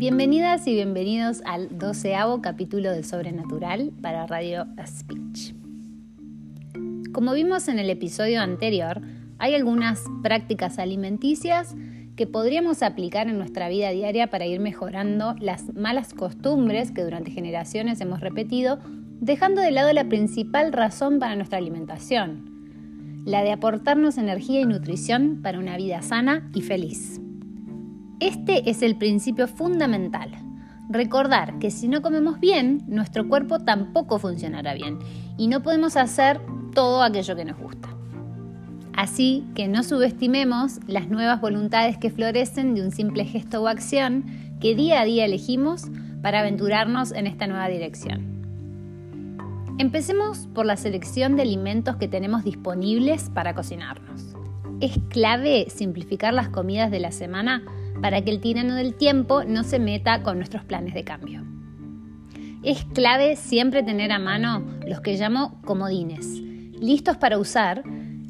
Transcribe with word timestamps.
Bienvenidas 0.00 0.66
y 0.66 0.72
bienvenidos 0.72 1.42
al 1.44 1.78
doceavo 1.78 2.40
capítulo 2.40 2.90
de 2.90 3.02
Sobrenatural 3.02 3.92
para 4.00 4.26
Radio 4.26 4.66
Speech. 4.86 5.54
Como 7.12 7.34
vimos 7.34 7.68
en 7.68 7.78
el 7.78 7.90
episodio 7.90 8.40
anterior, 8.40 9.02
hay 9.38 9.54
algunas 9.54 10.02
prácticas 10.22 10.78
alimenticias 10.78 11.76
que 12.16 12.26
podríamos 12.26 12.82
aplicar 12.82 13.28
en 13.28 13.36
nuestra 13.36 13.68
vida 13.68 13.90
diaria 13.90 14.30
para 14.30 14.46
ir 14.46 14.58
mejorando 14.58 15.34
las 15.38 15.74
malas 15.74 16.14
costumbres 16.14 16.92
que 16.92 17.04
durante 17.04 17.30
generaciones 17.30 18.00
hemos 18.00 18.20
repetido, 18.20 18.78
dejando 19.20 19.60
de 19.60 19.70
lado 19.70 19.92
la 19.92 20.08
principal 20.08 20.72
razón 20.72 21.18
para 21.18 21.36
nuestra 21.36 21.58
alimentación, 21.58 23.22
la 23.26 23.42
de 23.42 23.52
aportarnos 23.52 24.16
energía 24.16 24.62
y 24.62 24.64
nutrición 24.64 25.42
para 25.42 25.58
una 25.58 25.76
vida 25.76 26.00
sana 26.00 26.50
y 26.54 26.62
feliz. 26.62 27.20
Este 28.20 28.68
es 28.68 28.82
el 28.82 28.96
principio 28.96 29.48
fundamental. 29.48 30.30
Recordar 30.90 31.58
que 31.58 31.70
si 31.70 31.88
no 31.88 32.02
comemos 32.02 32.38
bien, 32.38 32.82
nuestro 32.86 33.26
cuerpo 33.26 33.60
tampoco 33.60 34.18
funcionará 34.18 34.74
bien 34.74 34.98
y 35.38 35.48
no 35.48 35.62
podemos 35.62 35.96
hacer 35.96 36.38
todo 36.74 37.02
aquello 37.02 37.34
que 37.34 37.46
nos 37.46 37.58
gusta. 37.58 37.88
Así 38.92 39.46
que 39.54 39.68
no 39.68 39.82
subestimemos 39.82 40.80
las 40.86 41.08
nuevas 41.08 41.40
voluntades 41.40 41.96
que 41.96 42.10
florecen 42.10 42.74
de 42.74 42.82
un 42.82 42.90
simple 42.90 43.24
gesto 43.24 43.62
o 43.62 43.68
acción 43.68 44.26
que 44.60 44.74
día 44.74 45.00
a 45.00 45.06
día 45.06 45.24
elegimos 45.24 45.84
para 46.20 46.40
aventurarnos 46.40 47.12
en 47.12 47.26
esta 47.26 47.46
nueva 47.46 47.68
dirección. 47.68 48.40
Empecemos 49.78 50.46
por 50.48 50.66
la 50.66 50.76
selección 50.76 51.36
de 51.36 51.42
alimentos 51.42 51.96
que 51.96 52.06
tenemos 52.06 52.44
disponibles 52.44 53.30
para 53.30 53.54
cocinarnos. 53.54 54.36
Es 54.82 54.98
clave 55.08 55.70
simplificar 55.70 56.34
las 56.34 56.50
comidas 56.50 56.90
de 56.90 57.00
la 57.00 57.12
semana 57.12 57.62
para 58.00 58.22
que 58.22 58.30
el 58.30 58.40
tirano 58.40 58.74
del 58.74 58.94
tiempo 58.94 59.44
no 59.44 59.64
se 59.64 59.78
meta 59.78 60.22
con 60.22 60.36
nuestros 60.36 60.64
planes 60.64 60.94
de 60.94 61.04
cambio. 61.04 61.44
Es 62.62 62.84
clave 62.84 63.36
siempre 63.36 63.82
tener 63.82 64.12
a 64.12 64.18
mano 64.18 64.62
los 64.86 65.00
que 65.00 65.16
llamo 65.16 65.60
comodines, 65.62 66.26
listos 66.80 67.16
para 67.16 67.38
usar 67.38 67.82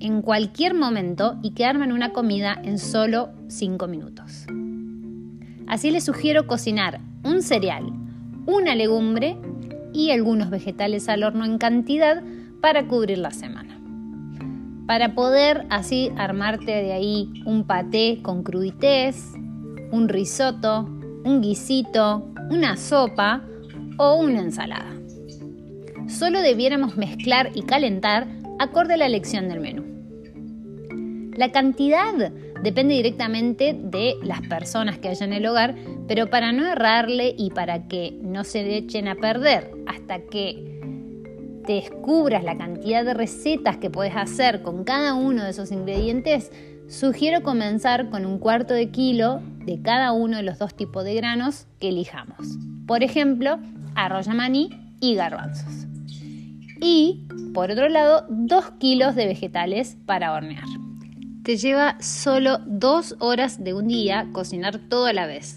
en 0.00 0.22
cualquier 0.22 0.74
momento 0.74 1.38
y 1.42 1.52
que 1.52 1.64
armen 1.64 1.92
una 1.92 2.12
comida 2.12 2.58
en 2.62 2.78
solo 2.78 3.30
5 3.48 3.88
minutos. 3.88 4.46
Así 5.66 5.90
les 5.90 6.04
sugiero 6.04 6.46
cocinar 6.46 7.00
un 7.24 7.42
cereal, 7.42 7.92
una 8.46 8.74
legumbre 8.74 9.36
y 9.92 10.10
algunos 10.10 10.50
vegetales 10.50 11.08
al 11.08 11.24
horno 11.24 11.44
en 11.44 11.58
cantidad 11.58 12.22
para 12.60 12.86
cubrir 12.86 13.18
la 13.18 13.30
semana. 13.30 13.78
Para 14.86 15.14
poder 15.14 15.66
así 15.68 16.10
armarte 16.16 16.70
de 16.70 16.92
ahí 16.92 17.42
un 17.44 17.64
paté 17.64 18.20
con 18.22 18.42
crudités, 18.42 19.34
un 19.90 20.08
risotto, 20.08 20.82
un 21.24 21.40
guisito, 21.40 22.30
una 22.50 22.76
sopa 22.76 23.42
o 23.98 24.16
una 24.16 24.40
ensalada. 24.40 24.94
Solo 26.08 26.40
debiéramos 26.40 26.96
mezclar 26.96 27.50
y 27.54 27.62
calentar 27.62 28.26
acorde 28.58 28.94
a 28.94 28.96
la 28.96 29.06
elección 29.06 29.48
del 29.48 29.60
menú. 29.60 29.84
La 31.36 31.52
cantidad 31.52 32.32
depende 32.62 32.94
directamente 32.94 33.76
de 33.78 34.14
las 34.22 34.40
personas 34.42 34.98
que 34.98 35.08
hay 35.08 35.16
en 35.20 35.32
el 35.32 35.46
hogar, 35.46 35.76
pero 36.08 36.28
para 36.28 36.52
no 36.52 36.66
errarle 36.66 37.34
y 37.36 37.50
para 37.50 37.86
que 37.86 38.18
no 38.22 38.42
se 38.44 38.76
echen 38.76 39.06
a 39.06 39.14
perder 39.14 39.70
hasta 39.86 40.20
que 40.22 40.80
descubras 41.66 42.42
la 42.42 42.56
cantidad 42.56 43.04
de 43.04 43.14
recetas 43.14 43.76
que 43.76 43.90
puedes 43.90 44.16
hacer 44.16 44.62
con 44.62 44.84
cada 44.84 45.14
uno 45.14 45.44
de 45.44 45.50
esos 45.50 45.70
ingredientes, 45.70 46.50
sugiero 46.88 47.42
comenzar 47.42 48.10
con 48.10 48.26
un 48.26 48.38
cuarto 48.38 48.74
de 48.74 48.90
kilo 48.90 49.40
de 49.64 49.80
cada 49.82 50.12
uno 50.12 50.38
de 50.38 50.42
los 50.42 50.58
dos 50.58 50.74
tipos 50.74 51.04
de 51.04 51.14
granos 51.14 51.66
que 51.78 51.90
elijamos. 51.90 52.58
Por 52.86 53.02
ejemplo, 53.02 53.58
arroz 53.94 54.28
maní 54.28 54.70
y 55.00 55.14
garbanzos. 55.14 55.86
Y, 56.80 57.26
por 57.54 57.70
otro 57.70 57.88
lado, 57.88 58.26
2 58.30 58.70
kilos 58.78 59.14
de 59.14 59.26
vegetales 59.26 59.96
para 60.06 60.32
hornear. 60.32 60.64
Te 61.42 61.56
lleva 61.56 62.00
solo 62.00 62.58
2 62.66 63.16
horas 63.18 63.62
de 63.62 63.74
un 63.74 63.88
día 63.88 64.28
cocinar 64.32 64.78
todo 64.88 65.06
a 65.06 65.12
la 65.12 65.26
vez. 65.26 65.56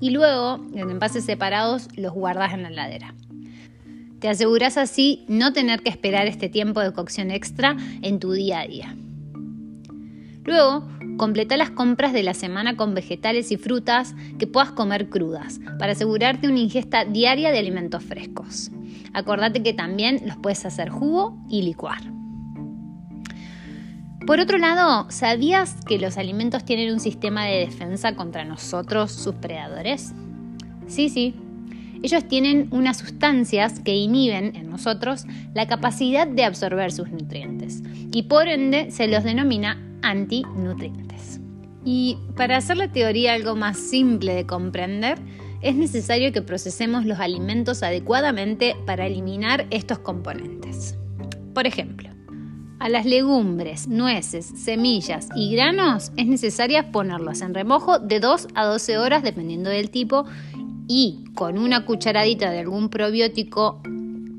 Y 0.00 0.10
luego, 0.10 0.64
en 0.74 0.90
envases 0.90 1.24
separados, 1.24 1.88
los 1.96 2.12
guardas 2.12 2.52
en 2.54 2.62
la 2.62 2.68
heladera. 2.70 3.14
Te 4.20 4.28
aseguras 4.28 4.78
así 4.78 5.24
no 5.28 5.52
tener 5.52 5.82
que 5.82 5.90
esperar 5.90 6.26
este 6.26 6.48
tiempo 6.48 6.80
de 6.80 6.92
cocción 6.92 7.30
extra 7.30 7.76
en 8.02 8.18
tu 8.18 8.32
día 8.32 8.60
a 8.60 8.66
día. 8.66 8.96
Luego, 10.44 10.86
completa 11.16 11.56
las 11.56 11.70
compras 11.70 12.12
de 12.12 12.22
la 12.22 12.34
semana 12.34 12.76
con 12.76 12.94
vegetales 12.94 13.50
y 13.50 13.56
frutas 13.56 14.14
que 14.38 14.46
puedas 14.46 14.72
comer 14.72 15.08
crudas, 15.08 15.60
para 15.78 15.92
asegurarte 15.92 16.48
una 16.48 16.58
ingesta 16.58 17.04
diaria 17.04 17.50
de 17.50 17.58
alimentos 17.58 18.02
frescos. 18.02 18.70
Acordate 19.12 19.62
que 19.62 19.72
también 19.72 20.20
los 20.26 20.36
puedes 20.36 20.64
hacer 20.66 20.90
jugo 20.90 21.38
y 21.48 21.62
licuar. 21.62 22.02
Por 24.26 24.40
otro 24.40 24.56
lado, 24.56 25.06
¿sabías 25.10 25.76
que 25.86 25.98
los 25.98 26.16
alimentos 26.16 26.64
tienen 26.64 26.92
un 26.92 27.00
sistema 27.00 27.44
de 27.44 27.60
defensa 27.60 28.16
contra 28.16 28.44
nosotros, 28.44 29.12
sus 29.12 29.34
predadores? 29.34 30.14
Sí, 30.86 31.10
sí. 31.10 31.34
Ellos 32.02 32.26
tienen 32.26 32.68
unas 32.70 32.98
sustancias 32.98 33.80
que 33.80 33.94
inhiben 33.94 34.56
en 34.56 34.68
nosotros 34.68 35.24
la 35.54 35.66
capacidad 35.66 36.26
de 36.26 36.44
absorber 36.44 36.92
sus 36.92 37.10
nutrientes 37.10 37.82
y 38.12 38.24
por 38.24 38.48
ende 38.48 38.90
se 38.90 39.08
los 39.08 39.24
denomina 39.24 39.78
antinutrientes. 40.04 41.40
Y 41.84 42.18
para 42.36 42.56
hacer 42.56 42.76
la 42.76 42.90
teoría 42.90 43.34
algo 43.34 43.56
más 43.56 43.78
simple 43.78 44.34
de 44.34 44.46
comprender, 44.46 45.18
es 45.60 45.74
necesario 45.74 46.32
que 46.32 46.42
procesemos 46.42 47.04
los 47.04 47.20
alimentos 47.20 47.82
adecuadamente 47.82 48.76
para 48.86 49.06
eliminar 49.06 49.66
estos 49.70 49.98
componentes. 49.98 50.96
Por 51.54 51.66
ejemplo, 51.66 52.10
a 52.78 52.88
las 52.88 53.06
legumbres, 53.06 53.88
nueces, 53.88 54.44
semillas 54.44 55.28
y 55.34 55.54
granos 55.54 56.12
es 56.16 56.26
necesario 56.26 56.82
ponerlos 56.92 57.40
en 57.40 57.54
remojo 57.54 57.98
de 57.98 58.20
2 58.20 58.48
a 58.54 58.66
12 58.66 58.98
horas 58.98 59.22
dependiendo 59.22 59.70
del 59.70 59.90
tipo 59.90 60.26
y 60.86 61.24
con 61.34 61.56
una 61.56 61.86
cucharadita 61.86 62.50
de 62.50 62.60
algún 62.60 62.90
probiótico 62.90 63.80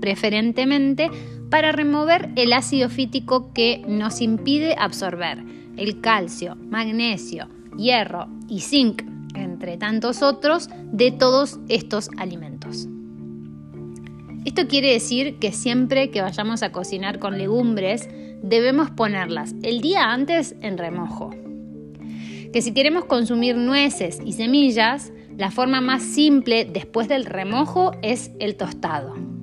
preferentemente 0.00 1.08
para 1.52 1.70
remover 1.70 2.30
el 2.36 2.54
ácido 2.54 2.88
fítico 2.88 3.52
que 3.52 3.84
nos 3.86 4.22
impide 4.22 4.74
absorber 4.78 5.44
el 5.76 6.00
calcio, 6.00 6.56
magnesio, 6.56 7.46
hierro 7.76 8.26
y 8.48 8.60
zinc, 8.60 9.02
entre 9.34 9.76
tantos 9.76 10.22
otros, 10.22 10.70
de 10.92 11.10
todos 11.10 11.60
estos 11.68 12.08
alimentos. 12.16 12.88
Esto 14.46 14.66
quiere 14.66 14.94
decir 14.94 15.38
que 15.40 15.52
siempre 15.52 16.10
que 16.10 16.22
vayamos 16.22 16.62
a 16.62 16.72
cocinar 16.72 17.18
con 17.18 17.36
legumbres, 17.36 18.08
debemos 18.42 18.90
ponerlas 18.90 19.54
el 19.62 19.82
día 19.82 20.10
antes 20.10 20.56
en 20.62 20.78
remojo. 20.78 21.32
Que 22.50 22.62
si 22.62 22.72
queremos 22.72 23.04
consumir 23.04 23.56
nueces 23.56 24.20
y 24.24 24.32
semillas, 24.32 25.12
la 25.36 25.50
forma 25.50 25.82
más 25.82 26.02
simple 26.02 26.64
después 26.64 27.08
del 27.08 27.26
remojo 27.26 27.92
es 28.00 28.30
el 28.40 28.56
tostado 28.56 29.41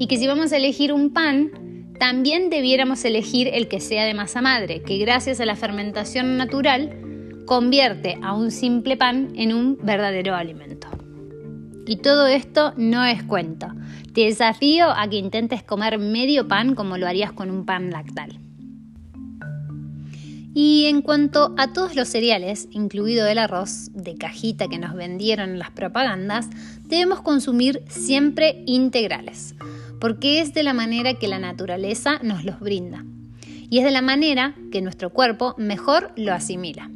y 0.00 0.06
que 0.06 0.16
si 0.16 0.26
vamos 0.26 0.50
a 0.50 0.56
elegir 0.56 0.94
un 0.94 1.10
pan, 1.10 1.92
también 2.00 2.48
debiéramos 2.48 3.04
elegir 3.04 3.50
el 3.52 3.68
que 3.68 3.80
sea 3.80 4.06
de 4.06 4.14
masa 4.14 4.40
madre, 4.40 4.80
que 4.80 4.96
gracias 4.96 5.40
a 5.40 5.44
la 5.44 5.56
fermentación 5.56 6.38
natural 6.38 7.42
convierte 7.44 8.18
a 8.22 8.32
un 8.32 8.50
simple 8.50 8.96
pan 8.96 9.34
en 9.36 9.52
un 9.52 9.76
verdadero 9.82 10.34
alimento. 10.34 10.88
Y 11.86 11.96
todo 11.96 12.28
esto 12.28 12.72
no 12.78 13.04
es 13.04 13.22
cuento. 13.24 13.66
Te 14.14 14.22
desafío 14.22 14.90
a 14.90 15.06
que 15.10 15.18
intentes 15.18 15.62
comer 15.62 15.98
medio 15.98 16.48
pan 16.48 16.74
como 16.74 16.96
lo 16.96 17.06
harías 17.06 17.32
con 17.32 17.50
un 17.50 17.66
pan 17.66 17.90
lactal. 17.90 18.38
Y 20.54 20.86
en 20.86 21.02
cuanto 21.02 21.54
a 21.58 21.74
todos 21.74 21.94
los 21.94 22.08
cereales, 22.08 22.68
incluido 22.70 23.26
el 23.26 23.36
arroz 23.36 23.90
de 23.92 24.14
cajita 24.14 24.66
que 24.66 24.78
nos 24.78 24.94
vendieron 24.94 25.50
en 25.50 25.58
las 25.58 25.70
propagandas, 25.72 26.48
debemos 26.86 27.20
consumir 27.20 27.82
siempre 27.88 28.64
integrales 28.66 29.54
porque 30.00 30.40
es 30.40 30.54
de 30.54 30.62
la 30.62 30.72
manera 30.72 31.14
que 31.14 31.28
la 31.28 31.38
naturaleza 31.38 32.18
nos 32.22 32.44
los 32.44 32.58
brinda 32.58 33.04
y 33.70 33.78
es 33.78 33.84
de 33.84 33.92
la 33.92 34.02
manera 34.02 34.54
que 34.72 34.82
nuestro 34.82 35.10
cuerpo 35.10 35.54
mejor 35.56 36.12
lo 36.16 36.32
asimila. 36.34 36.90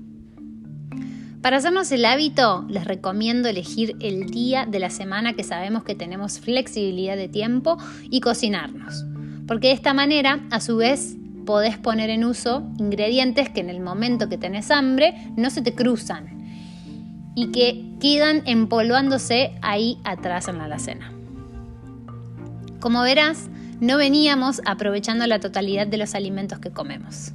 Para 1.40 1.58
hacernos 1.58 1.92
el 1.92 2.04
hábito, 2.04 2.64
les 2.68 2.86
recomiendo 2.86 3.48
elegir 3.48 3.96
el 4.00 4.30
día 4.30 4.66
de 4.66 4.78
la 4.80 4.90
semana 4.90 5.34
que 5.34 5.44
sabemos 5.44 5.84
que 5.84 5.94
tenemos 5.94 6.40
flexibilidad 6.40 7.16
de 7.16 7.28
tiempo 7.28 7.76
y 8.10 8.20
cocinarnos, 8.20 9.04
porque 9.46 9.68
de 9.68 9.74
esta 9.74 9.92
manera, 9.92 10.40
a 10.50 10.60
su 10.60 10.78
vez, 10.78 11.16
podés 11.44 11.76
poner 11.76 12.08
en 12.08 12.24
uso 12.24 12.66
ingredientes 12.78 13.50
que 13.50 13.60
en 13.60 13.68
el 13.68 13.80
momento 13.80 14.30
que 14.30 14.38
tenés 14.38 14.70
hambre 14.70 15.14
no 15.36 15.50
se 15.50 15.60
te 15.60 15.74
cruzan 15.74 16.42
y 17.36 17.52
que 17.52 17.84
quedan 18.00 18.42
empolvándose 18.46 19.52
ahí 19.60 19.98
atrás 20.04 20.48
en 20.48 20.58
la 20.58 20.64
alacena. 20.64 21.12
Como 22.84 23.00
verás, 23.00 23.48
no 23.80 23.96
veníamos 23.96 24.60
aprovechando 24.66 25.26
la 25.26 25.40
totalidad 25.40 25.86
de 25.86 25.96
los 25.96 26.14
alimentos 26.14 26.58
que 26.58 26.70
comemos. 26.70 27.32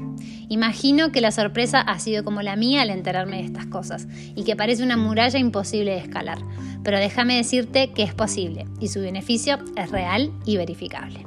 Imagino 0.47 1.11
que 1.11 1.21
la 1.21 1.31
sorpresa 1.31 1.81
ha 1.81 1.97
sido 1.97 2.23
como 2.23 2.43
la 2.43 2.55
mía 2.55 2.83
al 2.83 2.91
enterarme 2.91 3.37
de 3.37 3.45
estas 3.45 3.65
cosas 3.65 4.07
y 4.35 4.43
que 4.43 4.55
parece 4.55 4.83
una 4.83 4.95
muralla 4.95 5.39
imposible 5.39 5.93
de 5.93 5.97
escalar, 5.97 6.37
pero 6.83 6.99
déjame 6.99 7.37
decirte 7.37 7.91
que 7.93 8.03
es 8.03 8.13
posible 8.13 8.67
y 8.79 8.89
su 8.89 8.99
beneficio 9.01 9.57
es 9.75 9.89
real 9.89 10.31
y 10.45 10.57
verificable. 10.57 11.25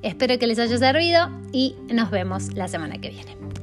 Espero 0.00 0.38
que 0.38 0.46
les 0.46 0.58
haya 0.58 0.78
servido 0.78 1.28
y 1.52 1.76
nos 1.92 2.10
vemos 2.10 2.54
la 2.54 2.66
semana 2.66 2.96
que 2.96 3.10
viene. 3.10 3.55